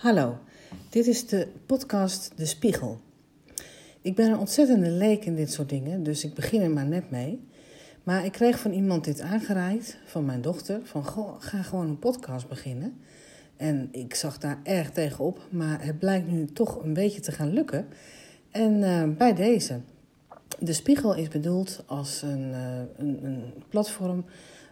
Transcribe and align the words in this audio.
Hallo, 0.00 0.38
dit 0.88 1.06
is 1.06 1.26
de 1.26 1.48
podcast 1.66 2.32
De 2.36 2.46
Spiegel. 2.46 3.00
Ik 4.00 4.14
ben 4.14 4.30
een 4.30 4.38
ontzettende 4.38 4.90
leek 4.90 5.24
in 5.24 5.34
dit 5.34 5.52
soort 5.52 5.68
dingen, 5.68 6.02
dus 6.02 6.24
ik 6.24 6.34
begin 6.34 6.60
er 6.60 6.70
maar 6.70 6.86
net 6.86 7.10
mee. 7.10 7.48
Maar 8.02 8.24
ik 8.24 8.32
kreeg 8.32 8.58
van 8.58 8.72
iemand 8.72 9.04
dit 9.04 9.20
aangereikt, 9.20 9.98
van 10.04 10.24
mijn 10.24 10.40
dochter, 10.40 10.80
van 10.84 11.04
ga 11.38 11.62
gewoon 11.62 11.88
een 11.88 11.98
podcast 11.98 12.48
beginnen. 12.48 13.00
En 13.56 13.88
ik 13.92 14.14
zag 14.14 14.38
daar 14.38 14.60
erg 14.62 14.90
tegenop, 14.90 15.46
maar 15.50 15.84
het 15.84 15.98
blijkt 15.98 16.30
nu 16.30 16.44
toch 16.44 16.82
een 16.82 16.94
beetje 16.94 17.20
te 17.20 17.32
gaan 17.32 17.52
lukken. 17.52 17.86
En 18.50 18.76
uh, 18.76 19.16
bij 19.16 19.34
deze. 19.34 19.80
De 20.58 20.72
Spiegel 20.72 21.14
is 21.14 21.28
bedoeld 21.28 21.82
als 21.86 22.22
een, 22.22 22.50
uh, 22.50 22.80
een, 22.96 23.24
een 23.24 23.52
platform 23.68 24.24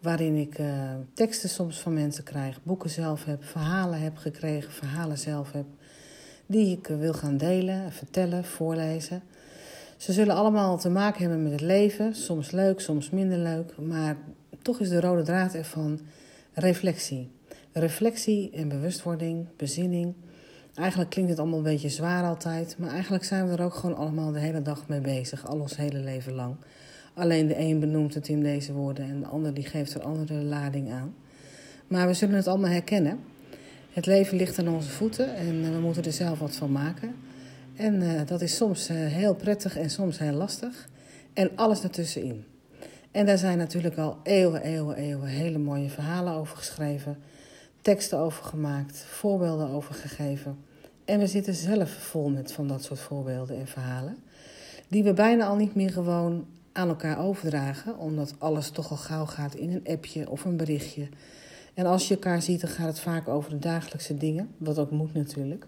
waarin 0.00 0.36
ik 0.36 0.58
uh, 0.58 0.94
teksten 1.14 1.48
soms 1.48 1.80
van 1.80 1.94
mensen 1.94 2.24
krijg, 2.24 2.58
boeken 2.62 2.90
zelf 2.90 3.24
heb, 3.24 3.44
verhalen 3.44 4.00
heb 4.00 4.16
gekregen, 4.16 4.72
verhalen 4.72 5.18
zelf 5.18 5.52
heb, 5.52 5.66
die 6.46 6.76
ik 6.76 6.86
wil 6.86 7.12
gaan 7.12 7.36
delen, 7.36 7.92
vertellen, 7.92 8.44
voorlezen. 8.44 9.22
Ze 9.96 10.12
zullen 10.12 10.34
allemaal 10.34 10.78
te 10.78 10.90
maken 10.90 11.20
hebben 11.20 11.42
met 11.42 11.52
het 11.52 11.60
leven, 11.60 12.14
soms 12.14 12.50
leuk, 12.50 12.80
soms 12.80 13.10
minder 13.10 13.38
leuk, 13.38 13.76
maar 13.78 14.16
toch 14.62 14.80
is 14.80 14.88
de 14.88 15.00
rode 15.00 15.22
draad 15.22 15.54
ervan 15.54 16.00
reflectie. 16.52 17.30
Reflectie 17.72 18.50
en 18.50 18.68
bewustwording, 18.68 19.46
bezinning. 19.56 20.14
Eigenlijk 20.74 21.10
klinkt 21.10 21.30
het 21.30 21.38
allemaal 21.40 21.58
een 21.58 21.64
beetje 21.64 21.88
zwaar 21.88 22.24
altijd, 22.24 22.78
maar 22.78 22.90
eigenlijk 22.90 23.24
zijn 23.24 23.48
we 23.48 23.56
er 23.56 23.64
ook 23.64 23.74
gewoon 23.74 23.96
allemaal 23.96 24.32
de 24.32 24.40
hele 24.40 24.62
dag 24.62 24.88
mee 24.88 25.00
bezig, 25.00 25.46
al 25.46 25.60
ons 25.60 25.76
hele 25.76 25.98
leven 25.98 26.32
lang. 26.32 26.56
Alleen 27.14 27.46
de 27.46 27.58
een 27.58 27.80
benoemt 27.80 28.14
het 28.14 28.28
in 28.28 28.42
deze 28.42 28.72
woorden 28.72 29.04
en 29.04 29.20
de 29.20 29.26
ander 29.26 29.54
die 29.54 29.64
geeft 29.64 29.94
er 29.94 30.02
andere 30.02 30.34
lading 30.34 30.90
aan. 30.90 31.14
Maar 31.86 32.06
we 32.06 32.14
zullen 32.14 32.34
het 32.34 32.46
allemaal 32.46 32.70
herkennen. 32.70 33.20
Het 33.92 34.06
leven 34.06 34.36
ligt 34.36 34.58
aan 34.58 34.68
onze 34.68 34.90
voeten 34.90 35.34
en 35.34 35.72
we 35.72 35.80
moeten 35.80 36.04
er 36.04 36.12
zelf 36.12 36.38
wat 36.38 36.56
van 36.56 36.72
maken. 36.72 37.14
En 37.76 38.02
uh, 38.02 38.20
dat 38.26 38.40
is 38.40 38.56
soms 38.56 38.90
uh, 38.90 38.96
heel 38.96 39.34
prettig 39.34 39.76
en 39.76 39.90
soms 39.90 40.18
heel 40.18 40.32
lastig. 40.32 40.88
En 41.32 41.50
alles 41.54 41.82
ertussenin. 41.82 42.44
En 43.10 43.26
daar 43.26 43.38
zijn 43.38 43.58
natuurlijk 43.58 43.96
al 43.96 44.18
eeuwen, 44.22 44.62
eeuwen, 44.62 44.96
eeuwen 44.96 45.28
hele 45.28 45.58
mooie 45.58 45.88
verhalen 45.88 46.32
over 46.32 46.56
geschreven. 46.56 47.18
Teksten 47.82 48.18
over 48.18 48.44
gemaakt, 48.44 48.98
voorbeelden 48.98 49.68
over 49.68 49.94
gegeven. 49.94 50.58
En 51.04 51.18
we 51.18 51.26
zitten 51.26 51.54
zelf 51.54 51.90
vol 51.90 52.28
met 52.28 52.52
van 52.52 52.68
dat 52.68 52.84
soort 52.84 53.00
voorbeelden 53.00 53.58
en 53.58 53.66
verhalen. 53.66 54.16
Die 54.88 55.02
we 55.02 55.12
bijna 55.12 55.46
al 55.46 55.56
niet 55.56 55.74
meer 55.74 55.90
gewoon 55.90 56.46
aan 56.72 56.88
elkaar 56.88 57.18
overdragen, 57.18 57.98
omdat 57.98 58.34
alles 58.38 58.70
toch 58.70 58.90
al 58.90 58.96
gauw 58.96 59.26
gaat 59.26 59.54
in 59.54 59.72
een 59.72 59.94
appje 59.94 60.30
of 60.30 60.44
een 60.44 60.56
berichtje. 60.56 61.08
En 61.74 61.86
als 61.86 62.08
je 62.08 62.14
elkaar 62.14 62.42
ziet, 62.42 62.60
dan 62.60 62.70
gaat 62.70 62.86
het 62.86 63.00
vaak 63.00 63.28
over 63.28 63.50
de 63.50 63.58
dagelijkse 63.58 64.16
dingen, 64.16 64.48
wat 64.58 64.78
ook 64.78 64.90
moet 64.90 65.14
natuurlijk. 65.14 65.66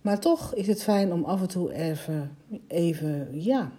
Maar 0.00 0.20
toch 0.20 0.54
is 0.54 0.66
het 0.66 0.82
fijn 0.82 1.12
om 1.12 1.24
af 1.24 1.40
en 1.40 1.48
toe 1.48 1.72
even, 1.72 2.36
even 2.66 3.28
ja, 3.42 3.70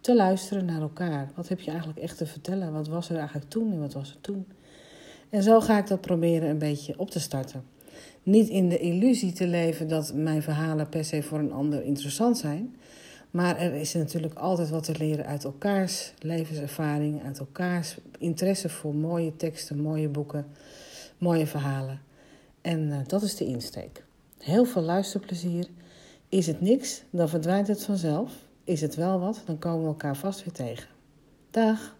te 0.00 0.16
luisteren 0.16 0.64
naar 0.64 0.80
elkaar. 0.80 1.30
Wat 1.34 1.48
heb 1.48 1.60
je 1.60 1.70
eigenlijk 1.70 2.00
echt 2.00 2.16
te 2.16 2.26
vertellen? 2.26 2.72
Wat 2.72 2.88
was 2.88 3.10
er 3.10 3.16
eigenlijk 3.16 3.50
toen 3.50 3.72
en 3.72 3.80
wat 3.80 3.92
was 3.92 4.10
er 4.10 4.20
toen? 4.20 4.46
En 5.30 5.42
zo 5.42 5.60
ga 5.60 5.78
ik 5.78 5.86
dat 5.86 6.00
proberen 6.00 6.48
een 6.48 6.58
beetje 6.58 6.98
op 6.98 7.10
te 7.10 7.20
starten. 7.20 7.64
Niet 8.22 8.48
in 8.48 8.68
de 8.68 8.78
illusie 8.78 9.32
te 9.32 9.46
leven 9.46 9.88
dat 9.88 10.14
mijn 10.14 10.42
verhalen 10.42 10.88
per 10.88 11.04
se 11.04 11.22
voor 11.22 11.38
een 11.38 11.52
ander 11.52 11.84
interessant 11.84 12.38
zijn. 12.38 12.76
Maar 13.30 13.56
er 13.56 13.74
is 13.74 13.94
natuurlijk 13.94 14.34
altijd 14.34 14.70
wat 14.70 14.84
te 14.84 14.98
leren 14.98 15.26
uit 15.26 15.44
elkaars 15.44 16.12
levenservaring, 16.18 17.24
uit 17.24 17.38
elkaars 17.38 17.96
interesse 18.18 18.68
voor 18.68 18.94
mooie 18.94 19.36
teksten, 19.36 19.80
mooie 19.80 20.08
boeken, 20.08 20.46
mooie 21.18 21.46
verhalen. 21.46 22.00
En 22.60 22.80
uh, 22.80 22.96
dat 23.06 23.22
is 23.22 23.36
de 23.36 23.44
insteek. 23.44 24.04
Heel 24.38 24.64
veel 24.64 24.82
luisterplezier. 24.82 25.66
Is 26.28 26.46
het 26.46 26.60
niks, 26.60 27.02
dan 27.10 27.28
verdwijnt 27.28 27.68
het 27.68 27.84
vanzelf. 27.84 28.32
Is 28.64 28.80
het 28.80 28.94
wel 28.94 29.20
wat, 29.20 29.42
dan 29.46 29.58
komen 29.58 29.82
we 29.82 29.88
elkaar 29.88 30.16
vast 30.16 30.44
weer 30.44 30.54
tegen. 30.54 30.88
Dag! 31.50 31.96